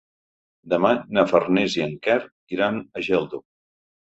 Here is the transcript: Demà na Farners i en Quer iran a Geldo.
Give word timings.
Demà 0.73 0.93
na 1.17 1.25
Farners 1.33 1.75
i 1.81 1.85
en 1.87 1.93
Quer 2.07 2.17
iran 2.57 2.81
a 3.01 3.07
Geldo. 3.11 3.43